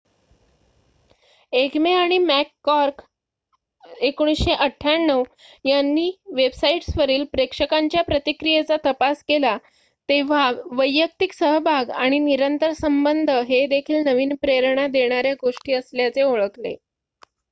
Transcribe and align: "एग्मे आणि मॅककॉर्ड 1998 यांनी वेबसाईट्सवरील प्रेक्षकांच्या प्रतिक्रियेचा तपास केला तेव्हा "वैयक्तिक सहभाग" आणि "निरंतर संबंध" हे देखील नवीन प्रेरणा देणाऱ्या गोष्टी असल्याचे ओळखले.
"एग्मे 1.53 1.91
आणि 1.93 2.17
मॅककॉर्ड 2.19 3.01
1998 4.01 5.21
यांनी 5.65 6.09
वेबसाईट्सवरील 6.35 7.23
प्रेक्षकांच्या 7.33 8.01
प्रतिक्रियेचा 8.03 8.77
तपास 8.85 9.23
केला 9.23 9.55
तेव्हा 10.09 10.49
"वैयक्तिक 10.73 11.33
सहभाग" 11.33 11.89
आणि 11.99 12.19
"निरंतर 12.21 12.73
संबंध" 12.81 13.29
हे 13.47 13.65
देखील 13.69 14.03
नवीन 14.05 14.35
प्रेरणा 14.41 14.87
देणाऱ्या 14.89 15.33
गोष्टी 15.41 15.73
असल्याचे 15.73 16.23
ओळखले. 16.23 16.75